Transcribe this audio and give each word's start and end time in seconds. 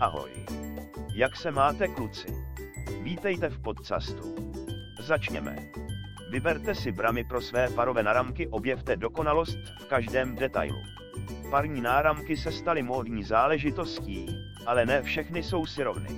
Ahoj. 0.00 0.30
Jak 1.14 1.36
se 1.36 1.50
máte 1.50 1.88
kluci? 1.88 2.28
Vítejte 3.02 3.48
v 3.48 3.58
podcastu. 3.58 4.34
Začněme. 5.00 5.56
Vyberte 6.30 6.74
si 6.74 6.92
bramy 6.92 7.24
pro 7.24 7.40
své 7.40 7.70
parové 7.70 8.02
náramky, 8.02 8.48
objevte 8.48 8.96
dokonalost 8.96 9.58
v 9.80 9.86
každém 9.86 10.36
detailu. 10.36 10.82
Parní 11.50 11.80
náramky 11.80 12.36
se 12.36 12.52
staly 12.52 12.82
módní 12.82 13.24
záležitostí, 13.24 14.26
ale 14.66 14.86
ne 14.86 15.02
všechny 15.02 15.42
jsou 15.42 15.66
si 15.66 15.82
rovny. 15.82 16.08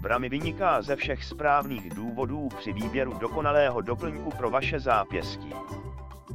Bramy 0.00 0.28
vyniká 0.28 0.82
ze 0.82 0.96
všech 0.96 1.24
správných 1.24 1.94
důvodů 1.94 2.48
při 2.58 2.72
výběru 2.72 3.18
dokonalého 3.18 3.80
doplňku 3.80 4.30
pro 4.30 4.50
vaše 4.50 4.80
zápěstí. 4.80 5.54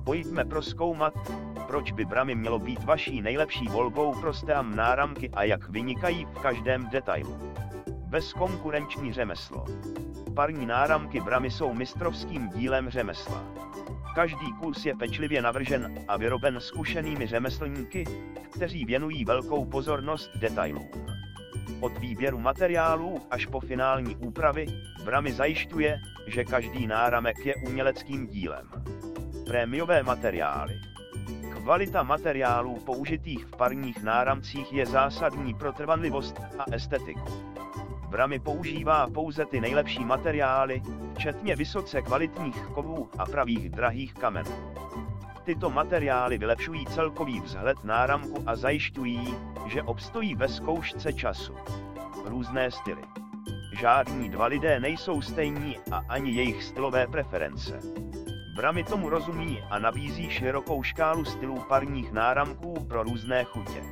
Pojďme 0.04 0.46
proskoumat, 0.46 1.14
proč 1.68 1.91
by 1.91 2.05
bramy 2.05 2.36
mělo 2.36 2.59
být 2.59 2.84
vaší 2.84 3.21
nejlepší 3.21 3.68
volbou 3.68 4.20
pro 4.21 4.34
stám 4.34 4.75
náramky 4.75 5.29
a 5.29 5.43
jak 5.43 5.70
vynikají 5.70 6.25
v 6.25 6.39
každém 6.39 6.89
detailu. 6.89 7.38
Bezkonkurenční 7.88 9.14
řemeslo. 9.14 9.66
Parní 10.36 10.66
náramky 10.66 11.21
bramy 11.21 11.52
jsou 11.52 11.74
mistrovským 11.74 12.50
dílem 12.50 12.89
řemesla. 12.89 13.43
Každý 14.16 14.54
kus 14.61 14.86
je 14.86 14.96
pečlivě 14.96 15.42
navržen 15.42 15.96
a 16.07 16.18
vyroben 16.18 16.60
zkušenými 16.60 17.27
řemeslníky, 17.27 18.04
kteří 18.54 18.86
věnují 18.86 19.25
velkou 19.25 19.66
pozornost 19.66 20.30
detailům. 20.39 20.89
Od 21.79 21.97
výběru 21.97 22.39
materiálů 22.39 23.21
až 23.32 23.46
po 23.46 23.60
finální 23.60 24.15
úpravy, 24.15 24.65
Bramy 25.05 25.33
zajišťuje, 25.33 26.00
že 26.28 26.43
každý 26.43 26.88
náramek 26.88 27.46
je 27.46 27.55
uměleckým 27.55 28.28
dílem. 28.28 28.69
Prémiové 29.46 30.04
materiály 30.04 30.79
Kvalita 31.65 32.03
materiálů 32.03 32.80
použitých 32.80 33.45
v 33.45 33.52
parních 33.52 34.03
náramcích 34.03 34.73
je 34.73 34.86
zásadní 34.86 35.53
pro 35.53 35.73
trvanlivost 35.73 36.39
a 36.59 36.66
estetiku. 36.72 37.55
Bramy 38.09 38.39
používá 38.39 39.08
pouze 39.09 39.45
ty 39.45 39.61
nejlepší 39.61 40.05
materiály, 40.05 40.81
včetně 41.13 41.55
vysoce 41.55 42.02
kvalitních 42.02 42.61
kovů 42.61 43.09
a 43.17 43.25
pravých 43.25 43.69
drahých 43.69 44.13
kamenů. 44.13 44.52
Tyto 45.45 45.69
materiály 45.69 46.38
vylepšují 46.38 46.85
celkový 46.85 47.39
vzhled 47.39 47.83
náramku 47.83 48.43
a 48.45 48.55
zajišťují, 48.55 49.35
že 49.67 49.83
obstojí 49.83 50.35
ve 50.35 50.47
zkoušce 50.47 51.13
času. 51.13 51.55
Různé 52.25 52.71
styly. 52.71 53.02
Žádní 53.79 54.29
dva 54.29 54.45
lidé 54.45 54.79
nejsou 54.79 55.21
stejní 55.21 55.77
a 55.91 56.02
ani 56.09 56.31
jejich 56.31 56.63
stylové 56.63 57.07
preference. 57.07 57.79
Bramy 58.55 58.83
tomu 58.83 59.09
rozumí 59.09 59.61
a 59.69 59.79
nabízí 59.79 60.29
širokou 60.29 60.83
škálu 60.83 61.25
stylů 61.25 61.59
parních 61.69 62.11
náramků 62.11 62.85
pro 62.85 63.03
různé 63.03 63.43
chutě. 63.43 63.83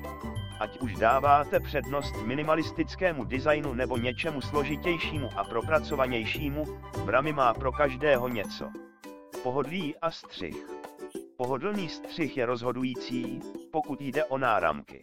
Ať 0.60 0.80
už 0.80 0.96
dáváte 0.96 1.60
přednost 1.60 2.16
minimalistickému 2.26 3.24
designu 3.24 3.74
nebo 3.74 3.98
něčemu 3.98 4.42
složitějšímu 4.42 5.30
a 5.36 5.44
propracovanějšímu, 5.44 6.80
Bramy 7.06 7.34
má 7.34 7.54
pro 7.54 7.72
každého 7.72 8.28
něco. 8.28 8.70
Pohodlí 9.44 9.96
a 10.02 10.12
střih. 10.12 10.68
Pohodlný 11.44 11.90
střih 11.90 12.38
je 12.38 12.46
rozhodující, 12.46 13.40
pokud 13.72 14.02
jde 14.02 14.26
o 14.26 14.38
náramky. 14.38 15.02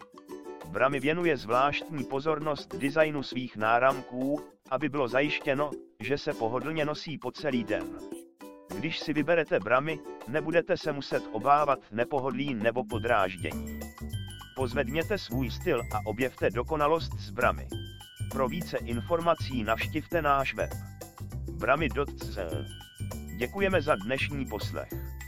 Bramy 0.68 1.00
věnuje 1.00 1.36
zvláštní 1.36 2.04
pozornost 2.04 2.76
designu 2.76 3.22
svých 3.22 3.56
náramků, 3.56 4.40
aby 4.70 4.88
bylo 4.88 5.08
zajištěno, 5.08 5.70
že 6.00 6.18
se 6.18 6.32
pohodlně 6.32 6.84
nosí 6.84 7.18
po 7.18 7.30
celý 7.30 7.64
den. 7.64 7.98
Když 8.78 8.98
si 8.98 9.12
vyberete 9.12 9.60
bramy, 9.60 9.98
nebudete 10.28 10.76
se 10.76 10.92
muset 10.92 11.22
obávat 11.32 11.78
nepohodlí 11.92 12.54
nebo 12.54 12.84
podráždění. 12.84 13.80
Pozvedněte 14.56 15.18
svůj 15.18 15.50
styl 15.50 15.80
a 15.80 16.06
objevte 16.06 16.50
dokonalost 16.50 17.12
z 17.12 17.30
bramy. 17.30 17.68
Pro 18.30 18.48
více 18.48 18.76
informací 18.78 19.64
navštivte 19.64 20.22
náš 20.22 20.54
web 20.54 20.70
bramy.cz. 21.50 22.38
Děkujeme 23.38 23.82
za 23.82 23.94
dnešní 23.94 24.46
poslech. 24.46 25.19